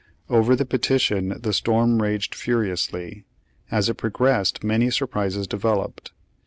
Over 0.31 0.55
the 0.55 0.65
petition 0.65 1.39
the 1.43 1.53
storm 1.53 2.01
raged 2.01 2.33
furiously. 2.33 3.23
As 3.69 3.87
it 3.87 3.97
progressed 3.99 4.63
many 4.63 4.89
surprises 4.89 5.45
developed. 5.45 6.11